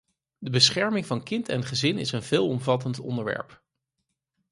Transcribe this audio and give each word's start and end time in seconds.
De 0.37 0.49
bescherming 0.49 1.05
van 1.05 1.23
kind 1.23 1.49
en 1.49 1.63
gezin 1.63 1.97
is 1.97 2.11
een 2.11 2.23
veelomvattend 2.23 2.99
onderwerp. 2.99 3.61